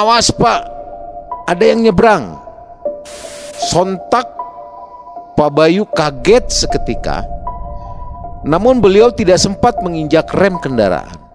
Awas 0.00 0.32
pak, 0.32 0.64
ada 1.44 1.60
yang 1.60 1.84
nyebrang. 1.84 2.40
Sontak 3.68 4.32
Pak 5.36 5.50
Bayu 5.52 5.84
kaget 5.92 6.48
seketika, 6.48 7.20
namun 8.40 8.80
beliau 8.80 9.12
tidak 9.12 9.36
sempat 9.36 9.76
menginjak 9.84 10.24
rem 10.32 10.56
kendaraan. 10.56 11.29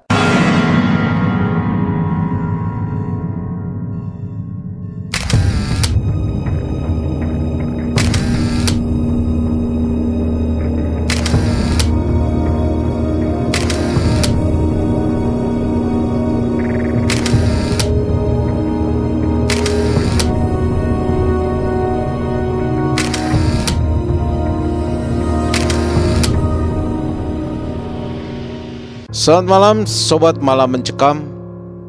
Selamat 29.25 29.49
malam 29.49 29.77
Sobat 29.89 30.37
Malam 30.37 30.77
Mencekam. 30.77 31.25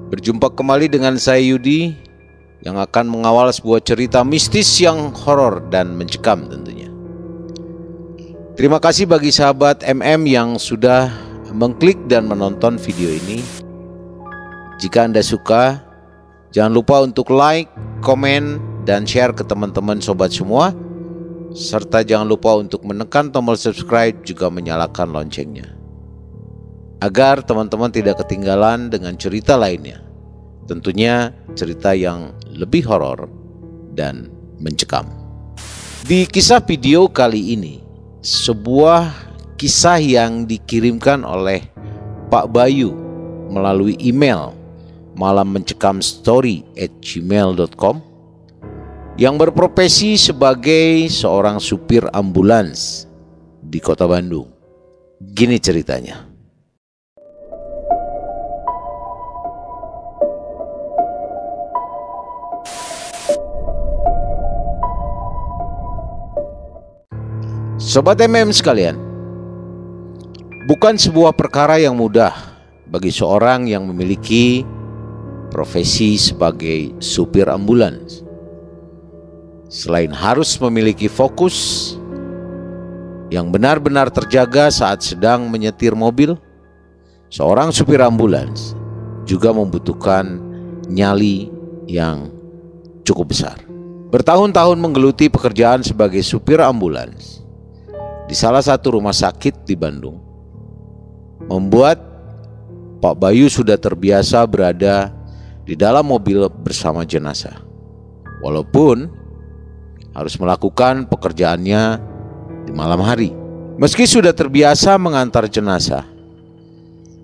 Berjumpa 0.09 0.57
kembali 0.57 0.89
dengan 0.89 1.21
saya 1.21 1.37
Yudi 1.37 1.93
Yang 2.65 2.89
akan 2.89 3.13
mengawal 3.13 3.53
sebuah 3.53 3.85
cerita 3.85 4.25
mistis 4.25 4.81
yang 4.81 5.13
horor 5.13 5.61
dan 5.69 6.01
mencekam 6.01 6.49
tentunya. 6.49 6.89
Terima 8.57 8.81
kasih 8.81 9.05
bagi 9.05 9.29
sahabat 9.29 9.85
MM 9.85 10.25
yang 10.25 10.57
sudah 10.57 11.13
mengklik 11.53 12.01
dan 12.09 12.25
menonton 12.25 12.81
video 12.81 13.13
ini. 13.13 13.45
Jika 14.81 15.05
Anda 15.05 15.21
suka 15.21 15.85
Jangan 16.57 16.73
lupa 16.73 17.05
untuk 17.05 17.29
like, 17.29 17.69
komen, 18.01 18.57
dan 18.89 19.05
share 19.05 19.37
ke 19.37 19.45
teman-teman 19.45 20.01
sobat 20.01 20.33
semua. 20.33 20.73
Serta 21.53 22.01
jangan 22.01 22.33
lupa 22.33 22.57
untuk 22.57 22.81
menekan 22.81 23.29
tombol 23.29 23.61
subscribe 23.61 24.25
juga 24.25 24.49
menyalakan 24.49 25.13
loncengnya 25.13 25.76
agar 27.01 27.45
teman-teman 27.45 27.93
tidak 27.93 28.25
ketinggalan 28.25 28.89
dengan 28.89 29.17
cerita 29.17 29.57
lainnya. 29.59 30.01
Tentunya 30.67 31.31
cerita 31.55 31.95
yang 31.95 32.35
lebih 32.51 32.89
horor 32.89 33.31
dan 33.95 34.33
mencekam. 34.59 35.07
Di 36.07 36.27
kisah 36.27 36.63
video 36.63 37.07
kali 37.11 37.55
ini, 37.55 37.83
sebuah 38.23 39.11
kisah 39.59 39.99
yang 40.03 40.47
dikirimkan 40.47 41.23
oleh 41.23 41.67
Pak 42.31 42.51
Bayu 42.51 42.95
melalui 43.51 43.95
email 44.03 44.53
malam 45.17 45.55
mencekam 45.55 46.03
story 46.05 46.67
at 46.77 46.93
gmail.com 47.01 48.03
yang 49.17 49.41
berprofesi 49.41 50.21
sebagai 50.21 51.09
seorang 51.09 51.57
supir 51.57 52.05
ambulans 52.13 53.09
di 53.65 53.81
kota 53.81 54.05
Bandung. 54.05 54.53
Gini 55.17 55.57
ceritanya. 55.57 56.26
Sobat 67.77 68.17
MM 68.25 68.57
sekalian, 68.57 68.97
bukan 70.65 70.97
sebuah 70.97 71.37
perkara 71.37 71.77
yang 71.77 71.93
mudah 71.93 72.33
bagi 72.89 73.13
seorang 73.13 73.69
yang 73.69 73.85
memiliki 73.85 74.65
profesi 75.53 76.17
sebagai 76.17 76.97
supir 77.05 77.45
ambulans. 77.53 78.25
Selain 79.69 80.09
harus 80.09 80.57
memiliki 80.57 81.05
fokus 81.05 81.93
yang 83.29 83.53
benar-benar 83.53 84.09
terjaga 84.09 84.73
saat 84.73 85.05
sedang 85.05 85.45
menyetir 85.45 85.93
mobil, 85.93 86.33
seorang 87.29 87.77
supir 87.77 88.01
ambulans 88.01 88.73
juga 89.29 89.53
membutuhkan 89.53 90.41
nyali 90.89 91.53
yang 91.85 92.33
cukup 93.05 93.37
besar. 93.37 93.61
Bertahun-tahun 94.09 94.81
menggeluti 94.81 95.29
pekerjaan 95.29 95.85
sebagai 95.85 96.25
supir 96.25 96.57
ambulans, 96.57 97.45
di 98.27 98.35
salah 98.35 98.63
satu 98.63 98.99
rumah 98.99 99.15
sakit 99.15 99.63
di 99.63 99.79
Bandung 99.79 100.19
membuat 101.47 102.03
Pak 102.99 103.15
Bayu 103.23 103.47
sudah 103.47 103.79
terbiasa 103.79 104.43
berada 104.51 105.15
di 105.63 105.79
dalam 105.79 106.07
mobil 106.07 106.47
bersama 106.51 107.07
jenazah. 107.07 107.63
Walaupun 108.43 109.09
harus 110.17 110.35
melakukan 110.41 111.05
pekerjaannya 111.07 112.01
di 112.65 112.73
malam 112.73 113.05
hari. 113.05 113.31
Meski 113.77 114.09
sudah 114.09 114.33
terbiasa 114.33 114.97
mengantar 114.97 115.45
jenazah, 115.53 116.09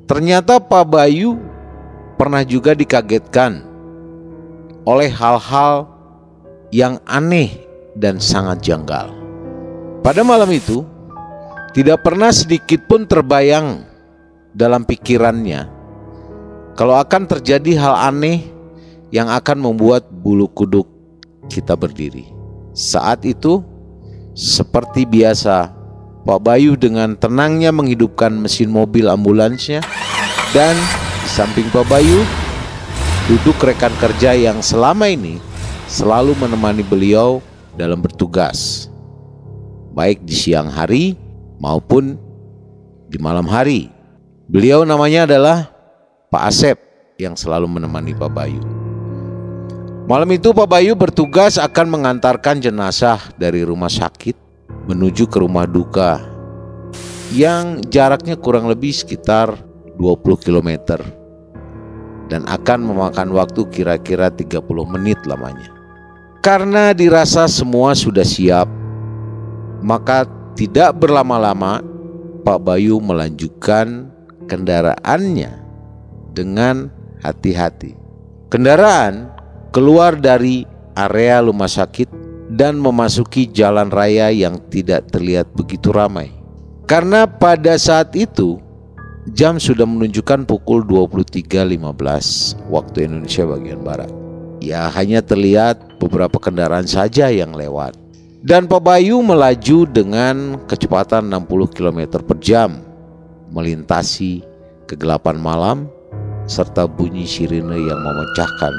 ternyata 0.04 0.60
Pak 0.60 0.84
Bayu 0.84 1.40
pernah 2.20 2.44
juga 2.44 2.76
dikagetkan 2.76 3.64
oleh 4.84 5.08
hal-hal 5.08 5.88
yang 6.68 7.00
aneh 7.08 7.56
dan 7.96 8.20
sangat 8.20 8.60
janggal. 8.60 9.08
Pada 10.04 10.20
malam 10.20 10.52
itu, 10.52 10.84
tidak 11.72 12.04
pernah 12.04 12.28
sedikit 12.28 12.84
pun 12.84 13.08
terbayang 13.08 13.88
dalam 14.52 14.84
pikirannya 14.84 15.64
kalau 16.76 16.96
akan 17.00 17.24
terjadi 17.24 17.80
hal 17.80 18.12
aneh 18.12 18.44
yang 19.12 19.28
akan 19.28 19.60
membuat 19.60 20.08
bulu 20.08 20.48
kuduk 20.48 20.88
kita 21.48 21.76
berdiri. 21.76 22.28
Saat 22.72 23.28
itu, 23.28 23.60
seperti 24.32 25.04
biasa, 25.04 25.68
Pak 26.24 26.40
Bayu 26.40 26.76
dengan 26.76 27.12
tenangnya 27.16 27.68
menghidupkan 27.72 28.32
mesin 28.32 28.72
mobil 28.72 29.08
ambulansnya 29.08 29.84
dan 30.56 30.76
di 31.24 31.28
samping 31.28 31.68
Pak 31.68 31.84
Bayu 31.88 32.24
duduk 33.28 33.60
rekan 33.60 33.92
kerja 34.00 34.32
yang 34.32 34.64
selama 34.64 35.08
ini 35.08 35.40
selalu 35.88 36.32
menemani 36.40 36.84
beliau 36.84 37.44
dalam 37.76 38.00
bertugas. 38.00 38.88
Baik 39.92 40.24
di 40.24 40.32
siang 40.32 40.72
hari 40.72 41.21
maupun 41.62 42.18
di 43.06 43.22
malam 43.22 43.46
hari. 43.46 43.86
Beliau 44.50 44.82
namanya 44.82 45.30
adalah 45.30 45.70
Pak 46.26 46.42
Asep 46.50 46.76
yang 47.22 47.38
selalu 47.38 47.70
menemani 47.70 48.10
Pak 48.18 48.30
Bayu. 48.34 48.60
Malam 50.10 50.34
itu 50.34 50.50
Pak 50.50 50.66
Bayu 50.66 50.98
bertugas 50.98 51.62
akan 51.62 51.86
mengantarkan 51.86 52.58
jenazah 52.58 53.22
dari 53.38 53.62
rumah 53.62 53.88
sakit 53.88 54.34
menuju 54.90 55.30
ke 55.30 55.38
rumah 55.38 55.62
duka 55.62 56.18
yang 57.30 57.78
jaraknya 57.86 58.34
kurang 58.34 58.66
lebih 58.66 58.90
sekitar 58.90 59.54
20 59.94 60.42
km 60.42 60.98
dan 62.26 62.42
akan 62.50 62.80
memakan 62.82 63.30
waktu 63.30 63.62
kira-kira 63.70 64.28
30 64.28 64.66
menit 64.98 65.22
lamanya. 65.24 65.70
Karena 66.42 66.90
dirasa 66.90 67.46
semua 67.46 67.94
sudah 67.94 68.26
siap, 68.26 68.66
maka 69.78 70.26
tidak 70.52 71.00
berlama-lama, 71.00 71.80
Pak 72.42 72.58
Bayu 72.60 73.00
melanjutkan 73.00 74.10
kendaraannya 74.50 75.52
dengan 76.36 76.90
hati-hati. 77.22 77.94
Kendaraan 78.52 79.32
keluar 79.72 80.18
dari 80.18 80.68
area 80.92 81.40
rumah 81.40 81.70
sakit 81.70 82.08
dan 82.52 82.76
memasuki 82.76 83.48
jalan 83.48 83.88
raya 83.88 84.28
yang 84.28 84.60
tidak 84.68 85.08
terlihat 85.08 85.48
begitu 85.56 85.88
ramai. 85.88 86.28
Karena 86.84 87.24
pada 87.24 87.80
saat 87.80 88.12
itu 88.12 88.60
jam 89.32 89.56
sudah 89.56 89.88
menunjukkan 89.88 90.44
pukul 90.44 90.84
23.15 90.84 92.68
waktu 92.68 93.08
Indonesia 93.08 93.44
bagian 93.48 93.80
barat. 93.80 94.10
Ya 94.60 94.86
hanya 94.92 95.24
terlihat 95.24 95.96
beberapa 95.96 96.36
kendaraan 96.36 96.86
saja 96.86 97.32
yang 97.32 97.56
lewat. 97.56 98.01
Dan 98.42 98.66
Pak 98.66 98.82
Bayu 98.82 99.22
melaju 99.22 99.86
dengan 99.86 100.58
kecepatan 100.66 101.30
60 101.30 101.46
km 101.78 102.18
per 102.26 102.42
jam 102.42 102.82
melintasi 103.54 104.42
kegelapan 104.90 105.38
malam 105.38 105.86
serta 106.50 106.90
bunyi 106.90 107.22
sirine 107.22 107.78
yang 107.78 108.02
memecahkan 108.02 108.74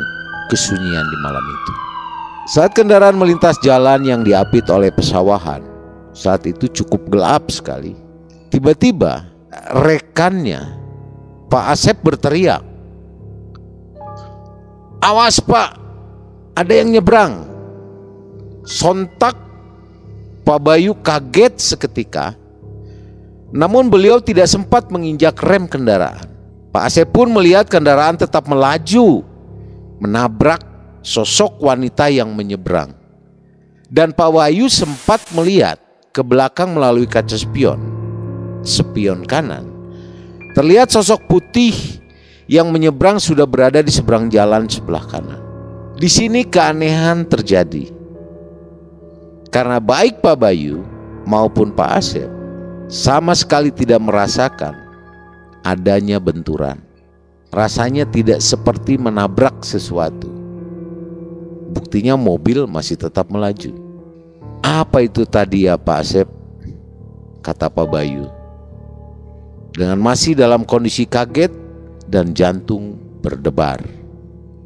kesunyian 0.52 1.08
di 1.08 1.18
malam 1.24 1.46
itu. 1.48 1.74
Saat 2.52 2.76
kendaraan 2.76 3.16
melintas 3.16 3.56
jalan 3.64 4.04
yang 4.04 4.28
diapit 4.28 4.68
oleh 4.68 4.92
pesawahan, 4.92 5.64
saat 6.12 6.44
itu 6.44 6.68
cukup 6.68 7.08
gelap 7.08 7.48
sekali. 7.48 7.96
Tiba-tiba 8.52 9.32
rekannya 9.80 10.60
Pak 11.48 11.66
Asep 11.72 12.04
berteriak, 12.04 12.60
"Awas 15.00 15.40
Pak, 15.40 15.72
ada 16.60 16.74
yang 16.76 16.92
nyebrang!" 16.92 17.48
Sontak 18.68 19.53
Pak 20.44 20.60
Bayu 20.60 20.92
kaget 21.00 21.56
seketika, 21.56 22.36
namun 23.56 23.88
beliau 23.88 24.20
tidak 24.20 24.52
sempat 24.52 24.92
menginjak 24.92 25.40
rem 25.40 25.72
kendaraan. 25.72 26.28
Pak 26.74 26.84
Asep 26.90 27.08
pun 27.08 27.32
melihat 27.32 27.70
kendaraan 27.70 28.20
tetap 28.20 28.50
melaju, 28.50 29.24
menabrak 30.04 30.60
sosok 31.06 31.62
wanita 31.62 32.10
yang 32.10 32.34
menyeberang. 32.34 32.92
Dan 33.94 34.10
Pak 34.10 34.30
Wahyu 34.34 34.68
sempat 34.74 35.22
melihat 35.38 35.78
ke 36.10 36.26
belakang 36.26 36.74
melalui 36.74 37.06
kaca 37.06 37.38
spion, 37.38 37.78
spion 38.66 39.22
kanan. 39.22 39.70
Terlihat 40.58 40.90
sosok 40.90 41.30
putih 41.30 41.72
yang 42.50 42.74
menyeberang 42.74 43.22
sudah 43.22 43.46
berada 43.46 43.80
di 43.86 43.94
seberang 43.94 44.34
jalan 44.34 44.66
sebelah 44.66 45.06
kanan. 45.06 45.42
Di 45.94 46.10
sini 46.10 46.42
keanehan 46.42 47.30
terjadi. 47.30 48.03
Karena 49.54 49.78
baik 49.78 50.26
Pak 50.26 50.34
Bayu 50.42 50.82
maupun 51.30 51.70
Pak 51.70 52.02
Asep 52.02 52.26
sama 52.90 53.38
sekali 53.38 53.70
tidak 53.70 54.02
merasakan 54.02 54.74
adanya 55.62 56.18
benturan. 56.18 56.82
Rasanya 57.54 58.10
tidak 58.10 58.42
seperti 58.42 58.98
menabrak 58.98 59.62
sesuatu. 59.62 60.26
Buktinya 61.70 62.18
mobil 62.18 62.66
masih 62.66 62.98
tetap 62.98 63.30
melaju. 63.30 63.78
Apa 64.66 65.06
itu 65.06 65.22
tadi 65.22 65.70
ya 65.70 65.78
Pak 65.78 65.98
Asep? 66.02 66.28
Kata 67.46 67.70
Pak 67.70 67.88
Bayu. 67.94 68.26
Dengan 69.78 70.02
masih 70.02 70.34
dalam 70.34 70.66
kondisi 70.66 71.06
kaget 71.06 71.54
dan 72.10 72.34
jantung 72.34 72.98
berdebar. 73.22 73.86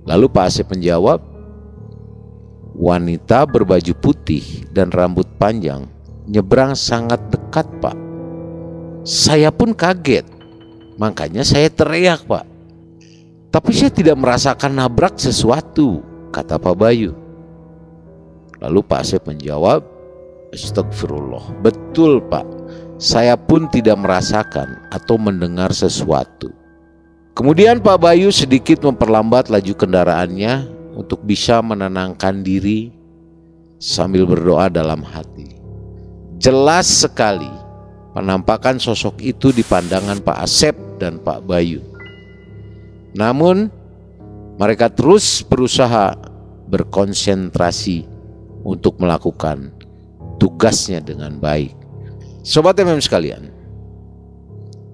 Lalu 0.08 0.32
Pak 0.32 0.48
Asep 0.48 0.68
menjawab, 0.72 1.20
wanita 2.78 3.50
berbaju 3.50 3.94
putih 3.98 4.70
dan 4.70 4.94
rambut 4.94 5.26
panjang 5.42 5.90
nyebrang 6.30 6.78
sangat 6.78 7.18
dekat 7.32 7.66
Pak. 7.82 7.98
Saya 9.08 9.50
pun 9.50 9.72
kaget, 9.72 10.28
makanya 11.00 11.42
saya 11.42 11.72
teriak 11.72 12.28
Pak. 12.28 12.46
Tapi 13.48 13.72
saya 13.72 13.90
tidak 13.90 14.20
merasakan 14.20 14.76
nabrak 14.76 15.16
sesuatu, 15.16 16.04
kata 16.36 16.60
Pak 16.60 16.76
Bayu. 16.76 17.16
Lalu 18.60 18.80
Pak 18.84 19.00
Asep 19.08 19.24
menjawab, 19.24 19.82
Astagfirullah, 20.52 21.56
betul 21.64 22.20
Pak, 22.28 22.44
saya 23.00 23.40
pun 23.40 23.72
tidak 23.72 23.96
merasakan 23.96 24.76
atau 24.92 25.16
mendengar 25.16 25.72
sesuatu. 25.72 26.52
Kemudian 27.32 27.80
Pak 27.80 28.02
Bayu 28.04 28.34
sedikit 28.34 28.84
memperlambat 28.84 29.48
laju 29.48 29.74
kendaraannya 29.78 30.77
untuk 30.98 31.22
bisa 31.22 31.62
menenangkan 31.62 32.42
diri 32.42 32.90
sambil 33.78 34.26
berdoa 34.26 34.66
dalam 34.74 35.06
hati. 35.06 35.54
Jelas 36.42 37.06
sekali 37.06 37.50
penampakan 38.18 38.82
sosok 38.82 39.22
itu 39.22 39.54
di 39.54 39.62
pandangan 39.62 40.18
Pak 40.26 40.38
Asep 40.42 40.74
dan 40.98 41.22
Pak 41.22 41.46
Bayu. 41.46 41.86
Namun 43.14 43.70
mereka 44.58 44.90
terus 44.90 45.46
berusaha 45.46 46.18
berkonsentrasi 46.66 48.10
untuk 48.66 48.98
melakukan 48.98 49.70
tugasnya 50.42 50.98
dengan 50.98 51.38
baik. 51.38 51.78
Sobat 52.42 52.82
MM 52.82 53.02
sekalian, 53.02 53.54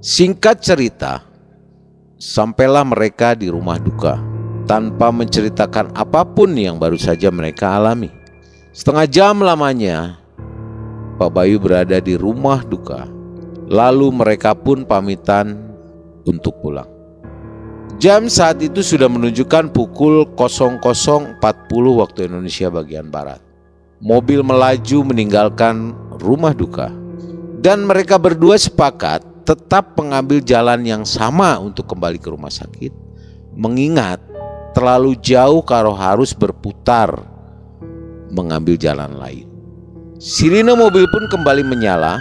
singkat 0.04 0.60
cerita, 0.60 1.24
sampailah 2.20 2.84
mereka 2.84 3.36
di 3.38 3.48
rumah 3.48 3.80
duka 3.80 4.33
tanpa 4.66 5.12
menceritakan 5.12 5.92
apa 5.96 6.24
pun 6.28 6.54
yang 6.56 6.80
baru 6.80 6.96
saja 6.98 7.30
mereka 7.30 7.76
alami. 7.76 8.10
Setengah 8.74 9.06
jam 9.06 9.36
lamanya, 9.44 10.18
Pak 11.22 11.30
Bayu 11.30 11.62
berada 11.62 12.02
di 12.02 12.18
rumah 12.18 12.66
duka. 12.66 13.06
Lalu 13.70 14.12
mereka 14.12 14.52
pun 14.58 14.84
pamitan 14.84 15.56
untuk 16.28 16.60
pulang. 16.60 16.90
Jam 18.02 18.28
saat 18.28 18.60
itu 18.60 18.84
sudah 18.84 19.08
menunjukkan 19.08 19.72
pukul 19.72 20.28
00.40 20.36 21.40
waktu 22.02 22.20
Indonesia 22.28 22.68
bagian 22.68 23.08
Barat 23.08 23.54
mobil 24.04 24.44
melaju 24.44 25.08
meninggalkan 25.08 25.96
rumah 26.20 26.52
duka. 26.52 26.92
Dan 27.64 27.88
mereka 27.88 28.20
berdua 28.20 28.60
sepakat 28.60 29.24
tetap 29.48 29.96
mengambil 29.96 30.44
jalan 30.44 30.84
yang 30.84 31.04
sama 31.08 31.56
untuk 31.56 31.88
kembali 31.88 32.20
ke 32.20 32.28
rumah 32.28 32.52
sakit. 32.52 32.92
Mengingat 33.56 34.20
terlalu 34.74 35.16
jauh 35.22 35.62
kalau 35.62 35.94
harus 35.94 36.34
berputar 36.34 37.22
mengambil 38.34 38.76
jalan 38.76 39.14
lain. 39.22 39.48
Sirine 40.18 40.74
mobil 40.74 41.06
pun 41.08 41.30
kembali 41.30 41.62
menyala 41.62 42.18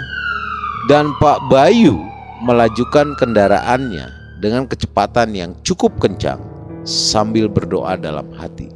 dan 0.86 1.16
Pak 1.16 1.48
Bayu 1.48 1.96
melajukan 2.44 3.16
kendaraannya 3.16 4.38
dengan 4.42 4.68
kecepatan 4.68 5.32
yang 5.32 5.56
cukup 5.64 5.96
kencang 5.96 6.42
sambil 6.84 7.48
berdoa 7.48 7.96
dalam 7.96 8.28
hati. 8.36 8.68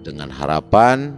Dengan 0.00 0.32
harapan 0.32 1.12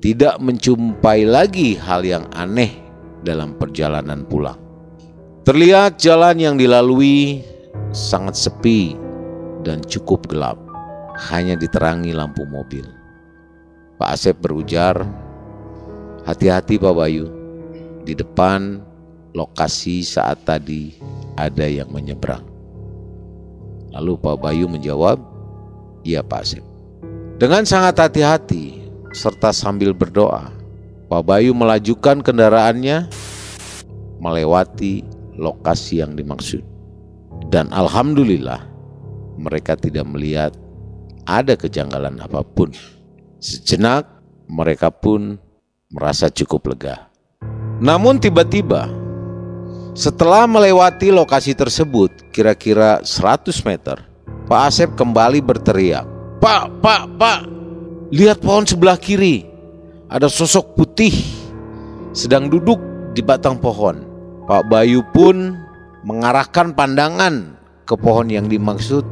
tidak 0.00 0.40
menjumpai 0.40 1.28
lagi 1.28 1.76
hal 1.76 2.02
yang 2.02 2.24
aneh 2.32 2.72
dalam 3.20 3.54
perjalanan 3.60 4.24
pulang. 4.24 4.58
Terlihat 5.44 6.00
jalan 6.00 6.40
yang 6.40 6.54
dilalui 6.56 7.44
sangat 7.92 8.34
sepi 8.34 9.05
dan 9.66 9.82
cukup 9.82 10.30
gelap, 10.30 10.54
hanya 11.26 11.58
diterangi 11.58 12.14
lampu 12.14 12.46
mobil. 12.46 12.86
Pak 13.98 14.14
Asep 14.14 14.38
berujar, 14.38 15.02
"Hati-hati 16.22 16.78
Pak 16.78 16.94
Bayu, 16.94 17.26
di 18.06 18.14
depan 18.14 18.78
lokasi 19.34 20.06
saat 20.06 20.46
tadi 20.46 20.94
ada 21.34 21.66
yang 21.66 21.90
menyeberang." 21.90 22.46
Lalu 23.90 24.14
Pak 24.22 24.36
Bayu 24.38 24.70
menjawab, 24.70 25.18
"Iya 26.06 26.22
Pak 26.22 26.40
Asep." 26.46 26.62
Dengan 27.42 27.66
sangat 27.66 27.98
hati-hati, 27.98 28.86
serta 29.10 29.50
sambil 29.50 29.90
berdoa, 29.90 30.54
Pak 31.10 31.22
Bayu 31.26 31.50
melajukan 31.58 32.22
kendaraannya 32.22 33.10
melewati 34.22 35.02
lokasi 35.34 36.00
yang 36.06 36.14
dimaksud. 36.14 36.62
Dan 37.52 37.68
alhamdulillah 37.74 38.75
mereka 39.36 39.76
tidak 39.76 40.04
melihat 40.08 40.52
ada 41.28 41.54
kejanggalan 41.54 42.18
apa 42.18 42.42
pun. 42.42 42.72
Sejenak 43.38 44.08
mereka 44.50 44.90
pun 44.90 45.38
merasa 45.92 46.32
cukup 46.32 46.74
lega. 46.74 47.06
Namun 47.78 48.16
tiba-tiba 48.18 48.88
setelah 49.92 50.48
melewati 50.48 51.12
lokasi 51.12 51.52
tersebut 51.52 52.32
kira-kira 52.32 53.04
100 53.04 53.52
meter, 53.64 54.00
Pak 54.48 54.60
Asep 54.72 54.90
kembali 54.96 55.44
berteriak, 55.44 56.08
"Pak, 56.40 56.80
Pak, 56.80 57.04
Pak, 57.20 57.40
Lihat 58.14 58.38
pohon 58.38 58.62
sebelah 58.62 58.94
kiri, 58.94 59.42
ada 60.06 60.30
sosok 60.30 60.78
putih 60.78 61.10
sedang 62.14 62.46
duduk 62.46 62.78
di 63.18 63.22
batang 63.24 63.58
pohon. 63.58 63.98
Pak 64.46 64.70
Bayu 64.70 65.02
pun 65.10 65.58
mengarahkan 66.06 66.70
pandangan 66.70 67.58
ke 67.82 67.98
pohon 67.98 68.30
yang 68.30 68.46
dimaksud 68.46 69.02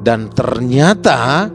dan 0.00 0.32
ternyata 0.32 1.48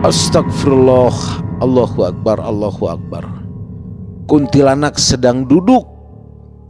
Astagfirullah 0.00 1.12
Allahu 1.60 2.08
Akbar 2.08 2.40
Allahu 2.40 2.84
Akbar 2.88 3.24
Kuntilanak 4.24 4.96
sedang 4.96 5.44
duduk 5.44 5.84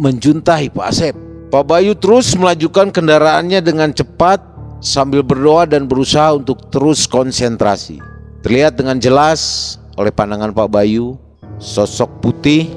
menjuntai 0.00 0.72
Pak 0.72 0.86
Asep 0.88 1.14
Pak 1.50 1.66
Bayu 1.66 1.98
terus 1.98 2.38
melajukan 2.38 2.94
kendaraannya 2.94 3.58
dengan 3.58 3.90
cepat 3.90 4.38
sambil 4.78 5.26
berdoa 5.26 5.66
dan 5.66 5.90
berusaha 5.90 6.38
untuk 6.38 6.70
terus 6.70 7.10
konsentrasi. 7.10 7.98
Terlihat 8.46 8.78
dengan 8.78 9.02
jelas 9.02 9.74
oleh 9.98 10.14
pandangan 10.14 10.54
Pak 10.54 10.70
Bayu, 10.70 11.18
sosok 11.58 12.22
putih 12.22 12.70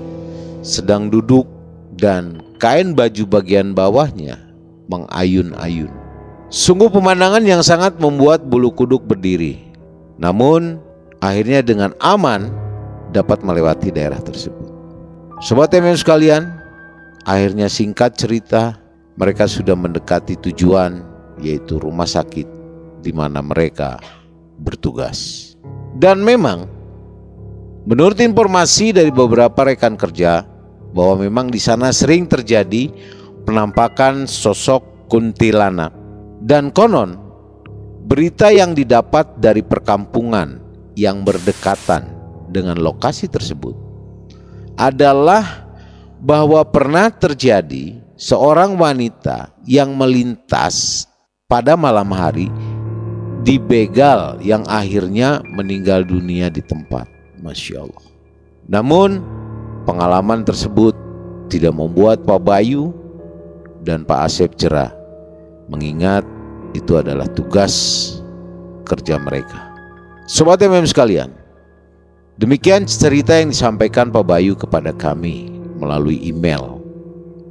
sedang 0.65 1.07
duduk 1.07 1.45
dan 1.95 2.43
kain 2.57 2.97
baju 2.97 3.23
bagian 3.29 3.77
bawahnya 3.77 4.41
mengayun-ayun. 4.89 6.02
Sungguh 6.53 6.86
pemandangan 6.86 7.41
yang 7.41 7.65
sangat 7.65 7.98
membuat 7.98 8.45
bulu 8.45 8.69
kuduk 8.69 9.10
berdiri. 9.10 9.57
Namun 10.22 10.77
akhirnya 11.17 11.65
dengan 11.65 11.98
aman 11.98 12.53
dapat 13.10 13.41
melewati 13.41 13.89
daerah 13.89 14.22
tersebut. 14.22 14.69
Sobat 15.41 15.74
MM 15.74 15.98
sekalian, 15.98 16.53
akhirnya 17.25 17.65
singkat 17.65 18.13
cerita 18.22 18.77
mereka 19.17 19.50
sudah 19.50 19.74
mendekati 19.74 20.38
tujuan 20.45 21.01
yaitu 21.41 21.81
rumah 21.81 22.05
sakit 22.05 22.45
di 23.01 23.10
mana 23.10 23.41
mereka 23.41 23.98
bertugas. 24.62 25.50
Dan 25.98 26.22
memang 26.22 26.69
menurut 27.89 28.22
informasi 28.22 28.93
dari 28.93 29.10
beberapa 29.10 29.74
rekan 29.74 29.98
kerja 29.98 30.45
bahwa 30.93 31.17
memang 31.17 31.50
di 31.50 31.57
sana 31.57 31.89
sering 31.89 32.29
terjadi 32.29 32.93
penampakan 33.41 34.29
sosok 34.29 35.10
kuntilanak 35.10 36.02
dan 36.43 36.75
konon 36.75 37.15
berita 38.03 38.51
yang 38.51 38.75
didapat 38.75 39.39
dari 39.39 39.63
perkampungan 39.63 40.59
yang 41.00 41.23
berdekatan 41.23 42.03
dengan 42.51 42.75
lokasi 42.83 43.31
tersebut 43.31 43.71
adalah 44.75 45.63
bahwa 46.19 46.59
pernah 46.67 47.07
terjadi 47.07 47.95
seorang 48.19 48.75
wanita 48.75 49.55
yang 49.63 49.95
melintas 49.95 51.07
pada 51.47 51.79
malam 51.79 52.12
hari 52.12 52.51
dibegal 53.47 54.35
yang 54.43 54.67
akhirnya 54.67 55.39
meninggal 55.47 56.03
dunia 56.03 56.51
di 56.51 56.59
tempat. 56.59 57.07
Masya 57.43 57.83
Allah. 57.83 58.05
Namun 58.71 59.19
pengalaman 59.83 60.47
tersebut 60.47 60.95
tidak 61.51 61.75
membuat 61.75 62.23
Pak 62.23 62.39
Bayu 62.39 62.95
dan 63.83 64.07
Pak 64.07 64.31
Asep 64.31 64.55
cerah 64.55 65.02
mengingat 65.67 66.25
itu 66.74 66.98
adalah 66.98 67.29
tugas 67.32 67.74
kerja 68.84 69.20
mereka. 69.22 69.72
Sobat 70.25 70.63
MM 70.63 70.88
sekalian, 70.88 71.32
demikian 72.39 72.88
cerita 72.88 73.38
yang 73.38 73.51
disampaikan 73.51 74.10
Pak 74.10 74.24
Bayu 74.24 74.55
kepada 74.55 74.96
kami 74.96 75.51
melalui 75.77 76.20
email 76.24 76.79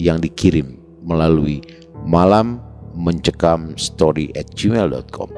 yang 0.00 0.18
dikirim 0.18 0.80
melalui 1.04 1.60
malam 2.02 2.58
mencekam 2.92 3.76
story 3.76 4.32
at 4.36 4.48
gmail.com 4.52 5.30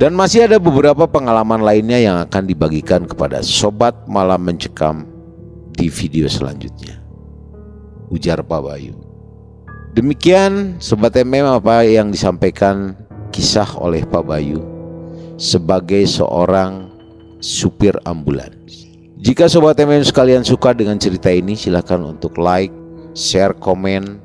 dan 0.00 0.16
masih 0.16 0.48
ada 0.50 0.58
beberapa 0.58 1.06
pengalaman 1.06 1.62
lainnya 1.62 2.00
yang 2.00 2.16
akan 2.24 2.48
dibagikan 2.48 3.06
kepada 3.06 3.44
sobat 3.44 3.94
malam 4.10 4.42
mencekam 4.42 5.06
di 5.76 5.86
video 5.88 6.26
selanjutnya. 6.26 7.00
Ujar 8.12 8.44
Pak 8.44 8.60
Bayu 8.60 9.11
demikian 9.92 10.80
sobat 10.80 11.16
MM 11.16 11.48
apa 11.48 11.84
yang 11.84 12.08
disampaikan 12.08 12.96
kisah 13.32 13.68
oleh 13.76 14.04
Pak 14.08 14.24
Bayu 14.24 14.60
sebagai 15.36 16.04
seorang 16.08 16.88
supir 17.40 17.96
ambulans 18.08 18.92
jika 19.22 19.46
sobat 19.46 19.78
MM 19.78 20.02
sekalian 20.02 20.42
suka 20.42 20.74
dengan 20.74 20.98
cerita 20.98 21.30
ini 21.30 21.54
silahkan 21.54 22.02
untuk 22.02 22.34
like, 22.42 22.74
share, 23.14 23.54
komen, 23.54 24.18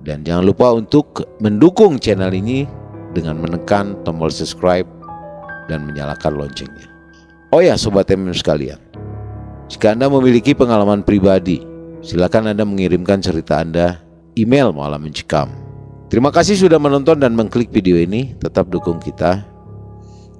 dan 0.00 0.24
jangan 0.24 0.40
lupa 0.40 0.72
untuk 0.72 1.20
mendukung 1.36 2.00
channel 2.00 2.32
ini 2.32 2.64
dengan 3.12 3.44
menekan 3.44 3.92
tombol 4.08 4.32
subscribe 4.32 4.88
dan 5.68 5.84
menyalakan 5.84 6.40
loncengnya. 6.40 6.88
Oh 7.52 7.60
ya 7.60 7.76
sobat 7.76 8.08
MM 8.08 8.32
sekalian, 8.32 8.80
jika 9.68 9.92
Anda 9.92 10.08
memiliki 10.08 10.56
pengalaman 10.56 11.04
pribadi, 11.04 11.60
silakan 12.00 12.48
Anda 12.48 12.64
mengirimkan 12.64 13.20
cerita 13.20 13.60
Anda 13.60 14.00
email 14.38 14.70
malam 14.70 15.02
mencekam. 15.02 15.50
Terima 16.08 16.30
kasih 16.30 16.56
sudah 16.56 16.78
menonton 16.80 17.18
dan 17.20 17.34
mengklik 17.34 17.68
video 17.74 17.98
ini. 17.98 18.38
Tetap 18.38 18.70
dukung 18.70 19.02
kita 19.02 19.44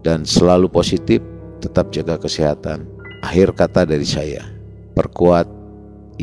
dan 0.07 0.23
selalu 0.25 0.71
positif, 0.71 1.21
tetap 1.61 1.93
jaga 1.93 2.17
kesehatan 2.17 2.99
Akhir 3.19 3.51
kata 3.51 3.83
dari 3.83 4.07
saya, 4.07 4.47
perkuat 4.95 5.51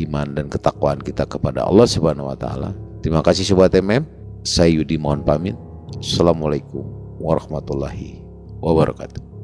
iman 0.00 0.28
dan 0.32 0.48
ketakwaan 0.48 1.00
kita 1.00 1.28
kepada 1.28 1.68
Allah 1.68 1.84
Subhanahu 1.84 2.32
wa 2.32 2.38
taala. 2.38 2.72
Terima 3.04 3.20
kasih 3.20 3.44
sobat 3.44 3.76
MM. 3.76 4.08
Saya 4.40 4.72
Yudi 4.72 4.96
mohon 4.96 5.20
pamit. 5.20 5.56
Assalamualaikum 6.00 6.88
warahmatullahi 7.20 8.24
wabarakatuh. 8.64 9.35